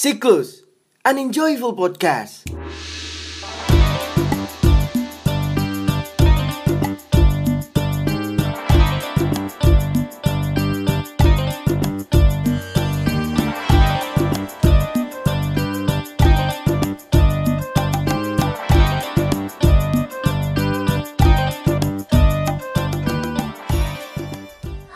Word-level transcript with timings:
Siklus, 0.00 0.64
an 1.04 1.18
enjoyable 1.20 1.76
podcast. 1.76 2.48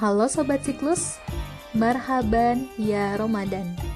Halo 0.01 0.33
Sobat 0.33 0.65
Siklus, 0.65 1.21
marhaban 1.77 2.73
ya 2.81 3.21
Ramadan. 3.21 3.94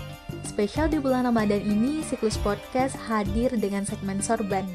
Spesial 0.58 0.90
di 0.90 0.98
bulan 0.98 1.22
Ramadan 1.22 1.62
ini, 1.62 2.02
Siklus 2.02 2.34
Podcast 2.42 2.98
hadir 3.06 3.54
dengan 3.54 3.86
segmen 3.86 4.18
sorban. 4.18 4.66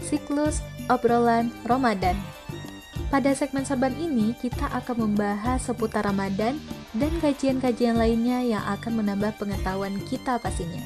Siklus 0.00 0.64
Obrolan 0.88 1.52
Ramadan. 1.68 2.16
Pada 3.12 3.36
segmen 3.36 3.60
sorban 3.60 3.92
ini, 4.00 4.32
kita 4.40 4.72
akan 4.72 5.04
membahas 5.04 5.68
seputar 5.68 6.08
Ramadan 6.08 6.56
dan 6.96 7.12
kajian-kajian 7.20 8.00
lainnya 8.00 8.40
yang 8.40 8.64
akan 8.72 9.04
menambah 9.04 9.36
pengetahuan 9.36 10.00
kita 10.08 10.40
pastinya. 10.40 10.80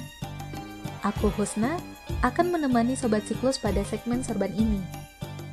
Aku 1.06 1.30
Husna 1.38 1.78
akan 2.26 2.50
menemani 2.50 2.98
Sobat 2.98 3.22
Siklus 3.22 3.62
pada 3.62 3.86
segmen 3.86 4.26
sorban 4.26 4.50
ini. 4.58 4.82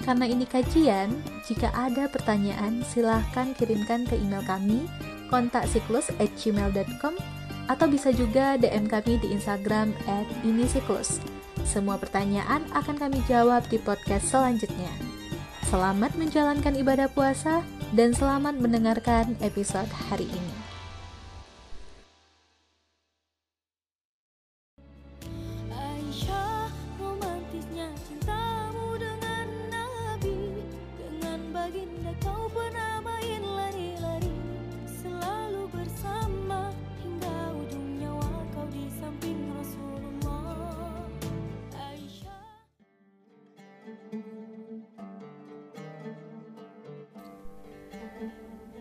Karena 0.01 0.25
ini 0.25 0.49
kajian, 0.49 1.13
jika 1.45 1.69
ada 1.77 2.09
pertanyaan 2.09 2.81
silahkan 2.89 3.53
kirimkan 3.53 4.09
ke 4.09 4.17
email 4.17 4.41
kami 4.49 4.89
kontaksiklus@gmail.com 5.29 7.38
atau 7.69 7.85
bisa 7.85 8.09
juga 8.09 8.57
DM 8.57 8.89
kami 8.89 9.21
di 9.21 9.29
Instagram 9.29 9.93
@inisiklus. 10.41 11.21
Semua 11.63 12.01
pertanyaan 12.01 12.65
akan 12.73 12.97
kami 12.97 13.21
jawab 13.29 13.61
di 13.69 13.77
podcast 13.77 14.33
selanjutnya. 14.33 14.89
Selamat 15.69 16.17
menjalankan 16.17 16.73
ibadah 16.73 17.05
puasa 17.13 17.61
dan 17.93 18.09
selamat 18.17 18.57
mendengarkan 18.57 19.37
episode 19.45 19.87
hari 20.09 20.25
ini. 20.25 20.68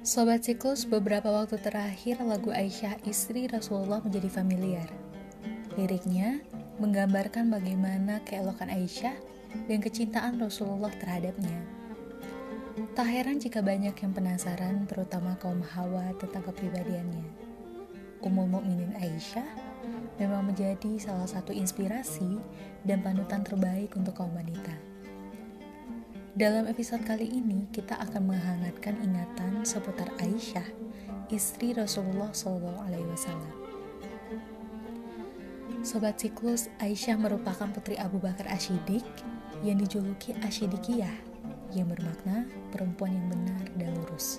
Sobat 0.08 0.40
Siklus, 0.40 0.88
beberapa 0.88 1.28
waktu 1.28 1.60
terakhir 1.60 2.24
lagu 2.24 2.48
Aisyah 2.48 2.96
istri 3.04 3.44
Rasulullah 3.44 4.00
menjadi 4.00 4.40
familiar. 4.40 4.88
Liriknya 5.76 6.40
menggambarkan 6.80 7.52
bagaimana 7.52 8.16
keelokan 8.24 8.72
Aisyah 8.72 9.12
dan 9.68 9.84
kecintaan 9.84 10.40
Rasulullah 10.40 10.88
terhadapnya. 10.96 11.60
Tak 12.96 13.04
heran 13.04 13.36
jika 13.36 13.60
banyak 13.60 13.92
yang 13.92 14.12
penasaran, 14.16 14.88
terutama 14.88 15.36
kaum 15.44 15.60
hawa 15.76 16.16
tentang 16.16 16.40
kepribadiannya. 16.40 17.28
Ummul 18.24 18.48
Mukminin 18.48 18.96
Aisyah 18.96 19.44
memang 20.16 20.48
menjadi 20.48 20.96
salah 20.96 21.28
satu 21.28 21.52
inspirasi 21.52 22.40
dan 22.80 23.04
panutan 23.04 23.44
terbaik 23.44 23.92
untuk 23.92 24.16
kaum 24.16 24.32
wanita. 24.32 24.87
Dalam 26.38 26.70
episode 26.70 27.02
kali 27.02 27.26
ini, 27.34 27.66
kita 27.74 27.98
akan 27.98 28.30
menghangatkan 28.30 28.94
ingatan 29.02 29.66
seputar 29.66 30.06
Aisyah, 30.22 30.62
istri 31.34 31.74
Rasulullah 31.74 32.30
SAW. 32.30 32.78
Sobat 35.82 36.22
Siklus, 36.22 36.70
Aisyah 36.78 37.18
merupakan 37.18 37.66
putri 37.74 37.98
Abu 37.98 38.22
Bakar 38.22 38.46
Ashidik 38.54 39.02
yang 39.66 39.82
dijuluki 39.82 40.30
Ashidikiyah, 40.38 41.10
yang 41.74 41.90
bermakna 41.90 42.46
perempuan 42.70 43.18
yang 43.18 43.26
benar 43.34 43.66
dan 43.74 43.98
lurus. 43.98 44.38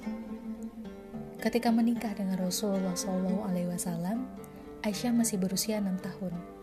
Ketika 1.43 1.67
menikah 1.67 2.15
dengan 2.15 2.39
Rasulullah 2.39 2.95
SAW, 2.95 4.23
Aisyah 4.87 5.11
masih 5.11 5.35
berusia 5.35 5.83
6 5.83 5.99
tahun. 5.99 6.58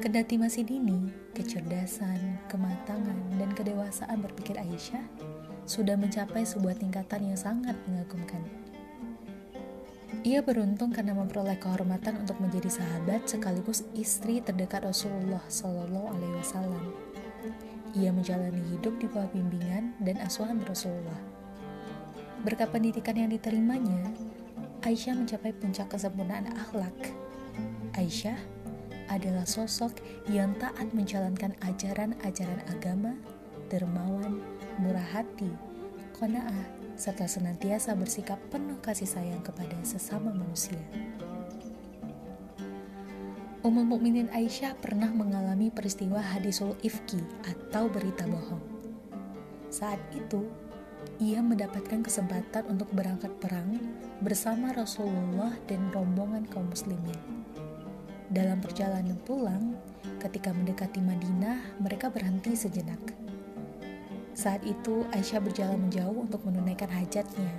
Kendati 0.00 0.40
masih 0.40 0.64
dini, 0.64 1.12
kecerdasan, 1.36 2.40
kematangan, 2.48 3.36
dan 3.36 3.52
kedewasaan 3.52 4.24
berpikir 4.24 4.56
Aisyah 4.56 5.04
sudah 5.68 5.92
mencapai 5.92 6.40
sebuah 6.40 6.80
tingkatan 6.80 7.28
yang 7.28 7.36
sangat 7.36 7.76
mengagumkan. 7.84 8.40
Ia 10.24 10.40
beruntung 10.40 10.88
karena 10.96 11.12
memperoleh 11.12 11.60
kehormatan 11.60 12.24
untuk 12.24 12.40
menjadi 12.40 12.80
sahabat 12.80 13.28
sekaligus 13.28 13.84
istri 13.92 14.40
terdekat 14.40 14.88
Rasulullah 14.88 15.44
Shallallahu 15.52 16.16
Alaihi 16.16 16.34
Wasallam. 16.40 16.84
Ia 17.92 18.08
menjalani 18.08 18.64
hidup 18.72 18.96
di 18.96 19.04
bawah 19.04 19.28
bimbingan 19.36 20.00
dan 20.00 20.16
asuhan 20.24 20.64
Rasulullah. 20.64 21.20
Berkat 22.40 22.72
pendidikan 22.72 23.20
yang 23.20 23.28
diterimanya, 23.28 24.16
Aisyah 24.80 25.12
mencapai 25.12 25.52
puncak 25.52 25.92
kesempurnaan 25.92 26.56
akhlak. 26.56 26.96
Aisyah 28.00 28.59
adalah 29.10 29.42
sosok 29.44 29.98
yang 30.30 30.54
taat 30.62 30.94
menjalankan 30.94 31.52
ajaran-ajaran 31.66 32.62
agama, 32.70 33.12
dermawan, 33.66 34.38
murah 34.78 35.04
hati, 35.10 35.50
kona'ah, 36.16 36.66
serta 36.94 37.26
senantiasa 37.26 37.98
bersikap 37.98 38.38
penuh 38.54 38.78
kasih 38.78 39.10
sayang 39.10 39.42
kepada 39.42 39.74
sesama 39.82 40.30
manusia. 40.30 40.78
Ummul 43.60 43.84
Mukminin 43.84 44.32
Aisyah 44.32 44.72
pernah 44.80 45.12
mengalami 45.12 45.68
peristiwa 45.68 46.24
hadisul 46.24 46.72
ifki 46.80 47.20
atau 47.44 47.92
berita 47.92 48.24
bohong. 48.24 48.64
Saat 49.68 50.00
itu, 50.16 50.48
ia 51.20 51.44
mendapatkan 51.44 52.00
kesempatan 52.00 52.72
untuk 52.72 52.88
berangkat 52.96 53.28
perang 53.36 53.76
bersama 54.24 54.72
Rasulullah 54.72 55.52
dan 55.68 55.92
rombongan 55.92 56.48
kaum 56.48 56.72
muslimin. 56.72 57.40
Dalam 58.30 58.62
perjalanan 58.62 59.18
pulang, 59.26 59.74
ketika 60.22 60.54
mendekati 60.54 61.02
Madinah, 61.02 61.82
mereka 61.82 62.14
berhenti 62.14 62.54
sejenak. 62.54 63.02
Saat 64.38 64.62
itu, 64.62 65.02
Aisyah 65.10 65.42
berjalan 65.42 65.90
menjauh 65.90 66.14
untuk 66.14 66.46
menunaikan 66.46 66.86
hajatnya. 66.94 67.50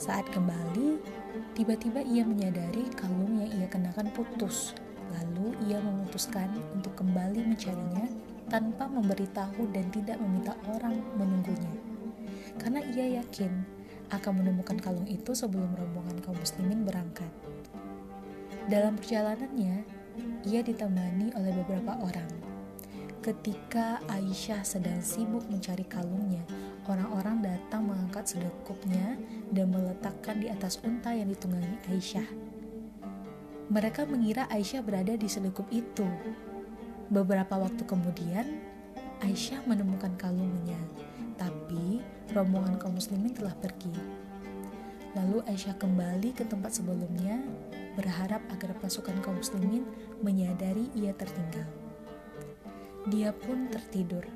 Saat 0.00 0.24
kembali, 0.32 1.04
tiba-tiba 1.52 2.00
ia 2.00 2.24
menyadari 2.24 2.88
kalung 2.96 3.44
yang 3.44 3.52
ia 3.60 3.68
kenakan 3.68 4.08
putus. 4.16 4.72
Lalu 5.12 5.52
ia 5.68 5.76
memutuskan 5.84 6.48
untuk 6.72 6.96
kembali 6.96 7.44
mencarinya 7.44 8.08
tanpa 8.48 8.88
memberitahu 8.88 9.68
dan 9.68 9.84
tidak 9.92 10.16
meminta 10.16 10.56
orang 10.72 10.96
menunggunya. 11.20 11.76
Karena 12.56 12.80
ia 12.88 13.20
yakin 13.20 13.52
akan 14.08 14.32
menemukan 14.40 14.80
kalung 14.80 15.04
itu 15.12 15.36
sebelum 15.36 15.76
rombongan 15.76 16.24
kaum 16.24 16.40
muslimin 16.40 16.88
berangkat. 16.88 17.28
Dalam 18.64 18.96
perjalanannya, 18.96 19.84
ia 20.48 20.60
ditemani 20.64 21.36
oleh 21.36 21.52
beberapa 21.52 22.00
orang. 22.00 22.32
Ketika 23.20 24.00
Aisyah 24.08 24.64
sedang 24.64 25.04
sibuk 25.04 25.44
mencari 25.52 25.84
kalungnya, 25.84 26.40
orang-orang 26.88 27.44
datang 27.44 27.92
mengangkat 27.92 28.24
sedekupnya 28.24 29.20
dan 29.52 29.68
meletakkan 29.68 30.40
di 30.40 30.48
atas 30.48 30.80
unta 30.80 31.12
yang 31.12 31.28
ditunggangi 31.28 31.76
Aisyah. 31.92 32.28
Mereka 33.68 34.08
mengira 34.08 34.48
Aisyah 34.48 34.80
berada 34.80 35.12
di 35.12 35.28
selekup 35.28 35.68
itu. 35.68 36.08
Beberapa 37.12 37.60
waktu 37.60 37.84
kemudian, 37.84 38.64
Aisyah 39.20 39.60
menemukan 39.68 40.16
kalungnya, 40.16 40.80
tapi 41.36 42.00
rombongan 42.32 42.80
kaum 42.80 42.96
muslimin 42.96 43.36
telah 43.36 43.52
pergi. 43.60 44.23
Lalu 45.14 45.46
Aisyah 45.46 45.78
kembali 45.78 46.34
ke 46.34 46.42
tempat 46.42 46.74
sebelumnya, 46.74 47.38
berharap 47.94 48.42
agar 48.50 48.74
pasukan 48.82 49.14
kaum 49.22 49.38
muslimin 49.38 49.86
menyadari 50.18 50.90
ia 50.98 51.14
tertinggal. 51.14 51.66
Dia 53.06 53.30
pun 53.30 53.70
tertidur. 53.70 54.26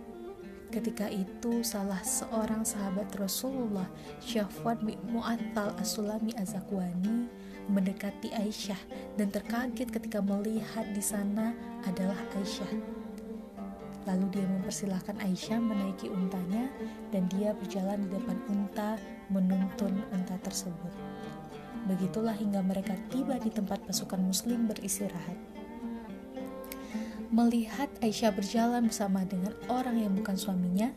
Ketika 0.68 1.08
itu 1.08 1.64
salah 1.64 1.98
seorang 2.04 2.62
sahabat 2.62 3.10
Rasulullah, 3.16 3.88
Syafwan 4.22 4.78
bin 4.84 5.00
Mu'attal 5.08 5.74
As-Sulami 5.80 6.36
Az-Zakwani 6.36 7.26
mendekati 7.72 8.30
Aisyah 8.36 8.78
dan 9.16 9.32
terkaget 9.34 9.88
ketika 9.88 10.20
melihat 10.22 10.86
di 10.94 11.02
sana 11.02 11.56
adalah 11.88 12.20
Aisyah. 12.36 12.72
Lalu 14.06 14.40
dia 14.40 14.46
mempersilahkan 14.46 15.16
Aisyah 15.20 15.58
menaiki 15.60 16.06
untanya 16.08 16.68
dan 17.12 17.28
dia 17.32 17.52
berjalan 17.56 18.04
di 18.04 18.08
depan 18.12 18.38
unta 18.52 19.00
menuntun 19.28 20.02
unta 20.12 20.36
tersebut. 20.40 20.92
Begitulah 21.88 22.36
hingga 22.36 22.60
mereka 22.60 22.92
tiba 23.08 23.40
di 23.40 23.48
tempat 23.48 23.80
pasukan 23.88 24.20
muslim 24.20 24.68
beristirahat. 24.68 25.36
Melihat 27.28 27.92
Aisyah 28.00 28.32
berjalan 28.32 28.88
bersama 28.88 29.20
dengan 29.28 29.52
orang 29.68 30.00
yang 30.00 30.16
bukan 30.16 30.32
suaminya, 30.32 30.88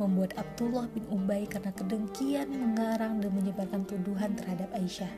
membuat 0.00 0.32
Abdullah 0.40 0.88
bin 0.90 1.04
Ubay 1.12 1.44
karena 1.44 1.70
kedengkian 1.76 2.48
mengarang 2.50 3.20
dan 3.20 3.30
menyebarkan 3.36 3.84
tuduhan 3.84 4.32
terhadap 4.32 4.72
Aisyah. 4.72 5.12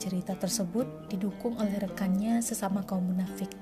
Cerita 0.00 0.32
tersebut 0.36 1.12
didukung 1.12 1.56
oleh 1.60 1.76
rekannya 1.76 2.40
sesama 2.40 2.84
kaum 2.84 3.04
munafik. 3.04 3.52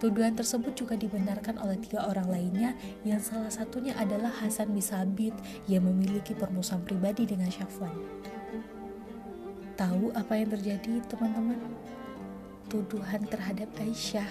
Tuduhan 0.00 0.32
tersebut 0.32 0.72
juga 0.72 0.96
dibenarkan 0.96 1.60
oleh 1.60 1.76
tiga 1.76 2.08
orang 2.08 2.32
lainnya 2.32 2.72
yang 3.04 3.20
salah 3.20 3.52
satunya 3.52 3.92
adalah 4.00 4.32
Hasan 4.32 4.72
bin 4.72 4.80
Sabit 4.80 5.36
yang 5.68 5.84
memiliki 5.84 6.32
permusuhan 6.32 6.80
pribadi 6.80 7.28
dengan 7.28 7.52
Syafwan. 7.52 7.92
Tahu 9.76 10.16
apa 10.16 10.40
yang 10.40 10.48
terjadi 10.56 11.04
teman-teman? 11.04 11.60
tuduhan 12.70 13.26
terhadap 13.26 13.66
Aisyah 13.82 14.30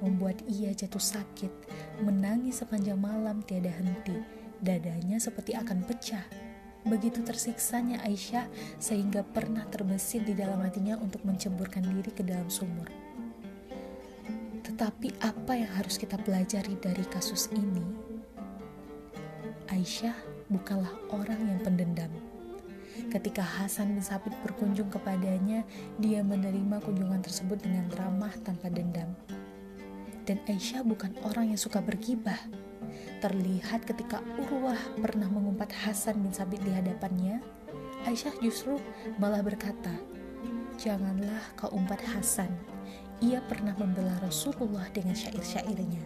membuat 0.00 0.40
ia 0.48 0.72
jatuh 0.72 1.00
sakit, 1.00 1.52
menangis 2.00 2.64
sepanjang 2.64 2.96
malam 2.96 3.44
tiada 3.44 3.68
henti, 3.68 4.16
dadanya 4.64 5.20
seperti 5.20 5.52
akan 5.52 5.84
pecah. 5.84 6.24
Begitu 6.88 7.20
tersiksanya 7.20 8.00
Aisyah 8.00 8.48
sehingga 8.80 9.20
pernah 9.20 9.68
terbesit 9.68 10.24
di 10.24 10.32
dalam 10.32 10.64
hatinya 10.64 10.96
untuk 10.96 11.20
menceburkan 11.28 11.84
diri 11.84 12.12
ke 12.12 12.24
dalam 12.24 12.48
sumur. 12.48 13.05
Tetapi 14.76 15.08
apa 15.24 15.56
yang 15.56 15.72
harus 15.72 15.96
kita 15.96 16.20
pelajari 16.20 16.76
dari 16.76 17.00
kasus 17.08 17.48
ini? 17.48 17.80
Aisyah 19.72 20.12
bukanlah 20.52 20.92
orang 21.16 21.40
yang 21.48 21.64
pendendam 21.64 22.12
Ketika 23.08 23.40
Hasan 23.40 23.96
bin 23.96 24.04
Sabit 24.04 24.36
berkunjung 24.44 24.92
kepadanya, 24.92 25.64
dia 25.96 26.20
menerima 26.20 26.84
kunjungan 26.84 27.24
tersebut 27.24 27.56
dengan 27.64 27.88
ramah 27.96 28.36
tanpa 28.44 28.68
dendam. 28.68 29.16
Dan 30.28 30.44
Aisyah 30.44 30.84
bukan 30.84 31.16
orang 31.24 31.56
yang 31.56 31.60
suka 31.60 31.80
bergibah. 31.80 32.36
Terlihat 33.24 33.88
ketika 33.88 34.20
Urwah 34.36 34.76
pernah 35.00 35.32
mengumpat 35.32 35.72
Hasan 35.72 36.20
bin 36.20 36.36
Sabit 36.36 36.60
di 36.60 36.68
hadapannya, 36.76 37.40
Aisyah 38.04 38.36
justru 38.44 38.76
malah 39.16 39.40
berkata, 39.40 39.96
Janganlah 40.76 41.56
kau 41.56 41.72
umpat 41.72 42.04
Hasan, 42.04 42.52
ia 43.24 43.40
pernah 43.48 43.72
membela 43.80 44.12
Rasulullah 44.20 44.84
dengan 44.92 45.16
syair-syairnya. 45.16 46.04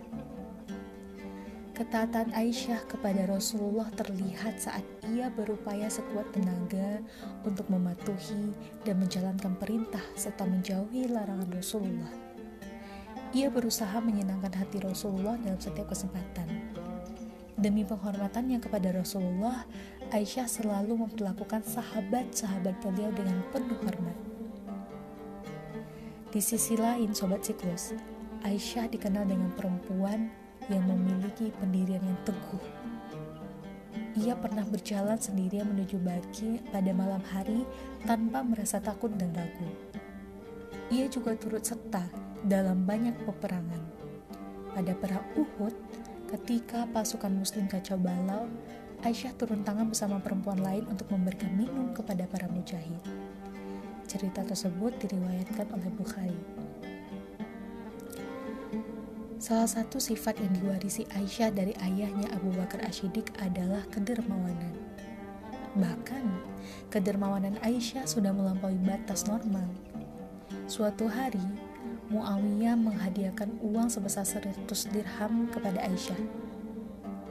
Ketaatan 1.75 2.37
Aisyah 2.37 2.85
kepada 2.87 3.25
Rasulullah 3.25 3.89
terlihat 3.97 4.61
saat 4.61 4.85
ia 5.09 5.33
berupaya 5.33 5.89
sekuat 5.89 6.29
tenaga 6.29 7.01
untuk 7.43 7.65
mematuhi 7.73 8.53
dan 8.85 9.01
menjalankan 9.01 9.57
perintah 9.57 10.05
serta 10.13 10.45
menjauhi 10.45 11.09
larangan 11.09 11.49
Rasulullah. 11.51 12.13
Ia 13.33 13.49
berusaha 13.49 13.97
menyenangkan 13.97 14.53
hati 14.61 14.79
Rasulullah 14.85 15.41
dalam 15.41 15.57
setiap 15.57 15.89
kesempatan. 15.89 16.53
Demi 17.57 17.83
penghormatannya 17.89 18.61
kepada 18.61 18.93
Rasulullah, 18.93 19.65
Aisyah 20.13 20.47
selalu 20.47 21.09
memperlakukan 21.09 21.65
sahabat-sahabat 21.65 22.77
beliau 22.85 23.09
dengan 23.17 23.41
penuh 23.51 23.81
hormat. 23.83 24.30
Di 26.31 26.39
sisi 26.39 26.79
lain, 26.79 27.11
Sobat 27.11 27.43
Siklus, 27.43 27.91
Aisyah 28.47 28.87
dikenal 28.87 29.27
dengan 29.27 29.51
perempuan 29.51 30.31
yang 30.71 30.87
memiliki 30.87 31.51
pendirian 31.59 31.99
yang 31.99 32.15
teguh. 32.23 32.63
Ia 34.15 34.39
pernah 34.39 34.63
berjalan 34.63 35.19
sendirian 35.19 35.67
menuju 35.67 35.99
Baki 35.99 36.71
pada 36.71 36.95
malam 36.95 37.19
hari 37.35 37.67
tanpa 38.07 38.47
merasa 38.47 38.79
takut 38.79 39.11
dan 39.19 39.35
ragu. 39.35 39.67
Ia 40.95 41.11
juga 41.11 41.35
turut 41.35 41.67
serta 41.67 42.07
dalam 42.47 42.87
banyak 42.87 43.27
peperangan. 43.27 43.83
Pada 44.71 44.95
perang 44.95 45.27
Uhud, 45.35 45.75
ketika 46.31 46.87
pasukan 46.95 47.43
muslim 47.43 47.67
kacau 47.67 47.99
balau, 47.99 48.47
Aisyah 49.03 49.35
turun 49.35 49.67
tangan 49.67 49.91
bersama 49.91 50.23
perempuan 50.23 50.63
lain 50.63 50.87
untuk 50.87 51.11
memberikan 51.11 51.51
minum 51.59 51.91
kepada 51.91 52.23
para 52.31 52.47
mujahid. 52.47 53.03
Cerita 54.11 54.43
tersebut 54.43 54.91
diriwayatkan 55.07 55.71
oleh 55.71 55.87
Bukhari. 55.95 56.35
Salah 59.39 59.71
satu 59.71 60.03
sifat 60.03 60.43
yang 60.43 60.51
diwarisi 60.59 61.07
Aisyah 61.15 61.55
dari 61.55 61.71
ayahnya 61.79 62.27
Abu 62.35 62.51
Bakar 62.59 62.83
Ashidik 62.83 63.31
adalah 63.39 63.87
kedermawanan. 63.95 64.75
Bahkan, 65.79 66.27
kedermawanan 66.91 67.55
Aisyah 67.63 68.03
sudah 68.03 68.35
melampaui 68.35 68.75
batas 68.83 69.31
normal. 69.31 69.71
Suatu 70.67 71.07
hari, 71.07 71.47
Muawiyah 72.11 72.75
menghadiahkan 72.75 73.63
uang 73.63 73.95
sebesar 73.95 74.27
100 74.27 74.67
dirham 74.91 75.47
kepada 75.55 75.87
Aisyah. 75.87 76.19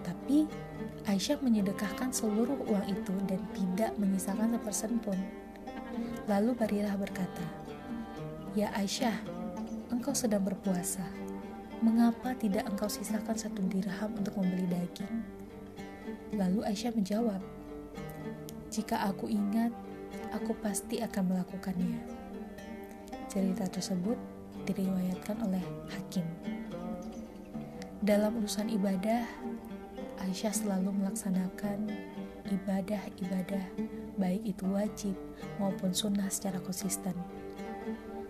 Tapi, 0.07 0.47
Aisyah 1.03 1.43
menyedekahkan 1.43 2.15
seluruh 2.15 2.55
uang 2.71 2.87
itu 2.87 3.11
dan 3.27 3.43
tidak 3.51 3.91
menyisakan 3.99 4.55
sepersen 4.55 4.95
pun. 5.03 5.19
Lalu 6.29 6.53
Barirah 6.53 6.95
berkata, 6.99 7.45
Ya 8.57 8.73
Aisyah, 8.73 9.15
engkau 9.93 10.13
sedang 10.13 10.41
berpuasa 10.41 11.05
Mengapa 11.79 12.35
tidak 12.35 12.67
engkau 12.67 12.91
sisakan 12.91 13.39
satu 13.39 13.63
dirham 13.71 14.11
untuk 14.11 14.35
membeli 14.35 14.67
daging? 14.67 15.23
Lalu 16.35 16.67
Aisyah 16.67 16.91
menjawab, 16.91 17.39
Jika 18.67 18.99
aku 19.07 19.31
ingat, 19.31 19.71
aku 20.35 20.51
pasti 20.59 20.99
akan 20.99 21.31
melakukannya. 21.31 22.03
Cerita 23.31 23.63
tersebut 23.71 24.19
diriwayatkan 24.67 25.39
oleh 25.39 25.63
Hakim. 25.87 26.27
Dalam 28.03 28.35
urusan 28.43 28.67
ibadah, 28.67 29.23
Aisyah 30.19 30.51
selalu 30.51 30.99
melaksanakan 30.99 32.08
ibadah-ibadah, 32.49 33.65
baik 34.17 34.43
itu 34.43 34.65
wajib 34.69 35.15
maupun 35.61 35.93
sunnah 35.93 36.27
secara 36.33 36.57
konsisten. 36.59 37.13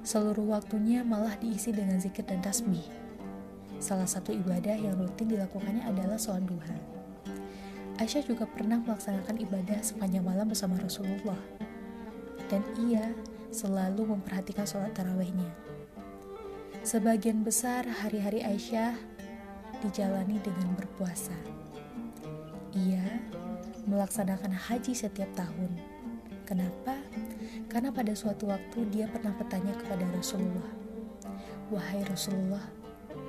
Seluruh 0.04 0.56
waktunya 0.56 1.04
malah 1.04 1.36
diisi 1.39 1.71
dengan 1.75 2.00
zikir 2.00 2.24
dan 2.24 2.39
tasbih 2.39 3.00
Salah 3.80 4.12
satu 4.12 4.36
ibadah 4.36 4.75
yang 4.75 5.00
rutin 5.00 5.31
dilakukannya 5.31 5.88
adalah 5.88 6.19
sholat 6.19 6.44
duha. 6.44 6.75
Aisyah 7.95 8.27
juga 8.27 8.44
pernah 8.44 8.75
melaksanakan 8.83 9.39
ibadah 9.39 9.80
sepanjang 9.80 10.19
malam 10.19 10.51
bersama 10.51 10.75
Rasulullah. 10.83 11.39
Dan 12.51 12.60
ia 12.75 13.15
selalu 13.56 14.12
memperhatikan 14.12 14.68
sholat 14.68 14.92
tarawehnya. 14.92 15.48
Sebagian 16.83 17.48
besar 17.48 17.88
hari-hari 17.88 18.44
Aisyah 18.44 19.00
dijalani 19.79 20.44
dengan 20.44 20.75
berpuasa. 20.75 21.36
Ia 22.75 23.03
melaksanakan 23.89 24.53
haji 24.53 24.93
setiap 24.93 25.27
tahun. 25.34 25.74
Kenapa? 26.46 26.98
Karena 27.69 27.93
pada 27.93 28.13
suatu 28.13 28.50
waktu 28.50 28.86
dia 28.89 29.05
pernah 29.10 29.34
bertanya 29.38 29.74
kepada 29.77 30.05
Rasulullah, 30.13 30.69
"Wahai 31.74 32.05
Rasulullah, 32.05 32.65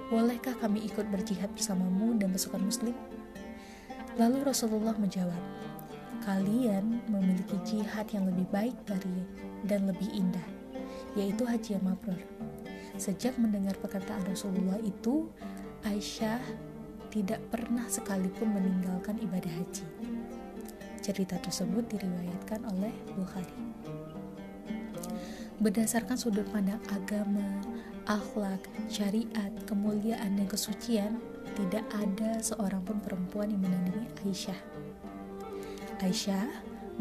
bolehkah 0.08 0.56
kami 0.60 0.84
ikut 0.88 1.08
berjihad 1.08 1.52
bersamamu 1.52 2.16
dan 2.16 2.32
pasukan 2.32 2.64
muslim? 2.64 2.96
Lalu 4.16 4.44
Rasulullah 4.44 4.96
menjawab, 4.96 5.40
kalian 6.24 7.00
memiliki 7.08 7.56
jihad 7.64 8.08
yang 8.12 8.28
lebih 8.28 8.44
baik 8.52 8.76
dari 8.84 9.24
dan 9.64 9.88
lebih 9.88 10.08
indah, 10.12 10.44
yaitu 11.16 11.44
haji 11.44 11.76
yang 11.80 11.84
mabrur. 11.84 12.20
Sejak 13.00 13.38
mendengar 13.40 13.76
perkataan 13.80 14.20
Rasulullah 14.28 14.76
itu, 14.84 15.30
Aisyah 15.86 16.42
tidak 17.08 17.40
pernah 17.48 17.88
sekalipun 17.88 18.52
meninggalkan 18.52 19.16
ibadah 19.18 19.50
haji. 19.50 19.86
Cerita 21.10 21.42
tersebut 21.42 21.90
diriwayatkan 21.90 22.70
oleh 22.70 22.94
Bukhari. 23.18 23.58
Berdasarkan 25.58 26.14
sudut 26.14 26.46
pandang 26.54 26.78
agama, 26.86 27.58
akhlak, 28.06 28.62
syariat, 28.86 29.50
kemuliaan, 29.66 30.38
dan 30.38 30.46
kesucian, 30.46 31.18
tidak 31.58 31.82
ada 31.98 32.38
seorang 32.38 32.78
pun 32.86 33.02
perempuan 33.02 33.50
yang 33.50 33.58
menandingi 33.58 34.06
Aisyah. 34.22 34.60
Aisyah 35.98 36.46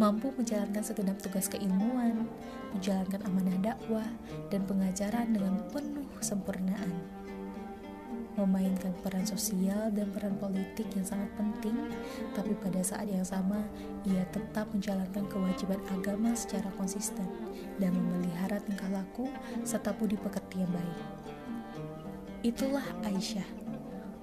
mampu 0.01 0.33
menjalankan 0.33 0.81
segenap 0.81 1.21
tugas 1.21 1.45
keilmuan, 1.45 2.25
menjalankan 2.73 3.21
amanah 3.29 3.61
dakwah, 3.61 4.09
dan 4.49 4.65
pengajaran 4.65 5.37
dengan 5.37 5.61
penuh 5.69 6.09
kesempurnaan. 6.17 6.97
Memainkan 8.37 8.93
peran 9.01 9.25
sosial 9.25 9.89
dan 9.91 10.13
peran 10.13 10.37
politik 10.37 10.85
yang 10.93 11.03
sangat 11.03 11.27
penting, 11.33 11.75
tapi 12.37 12.53
pada 12.61 12.79
saat 12.85 13.09
yang 13.09 13.25
sama, 13.25 13.57
ia 14.05 14.23
tetap 14.29 14.69
menjalankan 14.69 15.25
kewajiban 15.27 15.81
agama 15.91 16.31
secara 16.37 16.69
konsisten 16.77 17.25
dan 17.81 17.91
memelihara 17.91 18.61
tingkah 18.63 18.91
laku 18.93 19.27
serta 19.65 19.91
budi 19.97 20.15
pekerti 20.15 20.61
yang 20.61 20.71
baik. 20.71 20.99
Itulah 22.39 22.85
Aisyah, 23.03 23.43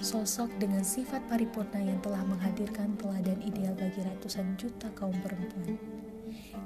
sosok 0.00 0.48
dengan 0.56 0.80
sifat 0.80 1.20
paripurna 1.28 1.82
yang 1.82 2.00
telah 2.00 2.24
menghadirkan 2.24 2.96
teladan 2.96 3.36
ideal 3.44 3.76
bagi 3.76 4.00
ratusan 4.00 4.56
juta 4.56 4.88
kaum 4.96 5.12
perempuan. 5.20 5.76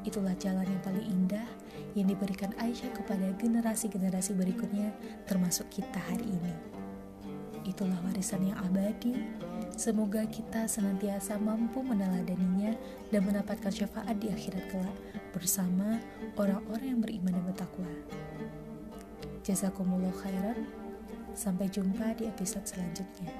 Itulah 0.06 0.38
jalan 0.38 0.64
yang 0.64 0.82
paling 0.86 1.02
indah 1.02 1.48
yang 1.98 2.06
diberikan 2.06 2.54
Aisyah 2.54 2.94
kepada 2.94 3.34
generasi-generasi 3.36 4.38
berikutnya 4.38 4.94
termasuk 5.26 5.66
kita 5.74 5.98
hari 5.98 6.26
ini. 6.26 6.79
Itulah 7.70 8.02
warisan 8.02 8.50
yang 8.50 8.58
abadi. 8.58 9.14
Semoga 9.78 10.26
kita 10.26 10.66
senantiasa 10.66 11.38
mampu 11.38 11.86
meneladaninya 11.86 12.74
dan 13.14 13.22
mendapatkan 13.22 13.70
syafaat 13.70 14.18
di 14.18 14.26
akhirat 14.26 14.66
kelak 14.74 14.98
bersama 15.30 16.02
orang-orang 16.34 16.98
yang 16.98 17.00
beriman 17.00 17.38
dan 17.38 17.44
bertakwa. 17.46 17.90
Jazakumullah 19.46 20.10
khairan. 20.18 20.66
Sampai 21.30 21.70
jumpa 21.70 22.18
di 22.18 22.26
episode 22.26 22.66
selanjutnya. 22.66 23.30